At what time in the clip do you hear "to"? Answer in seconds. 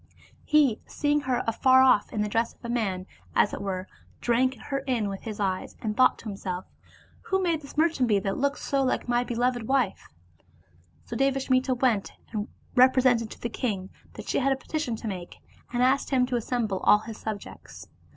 6.17-6.25, 13.29-13.39, 14.95-15.07, 16.25-16.35